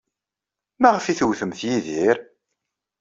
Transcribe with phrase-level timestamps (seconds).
[0.81, 2.17] Maɣef ay tewtemt Yidir?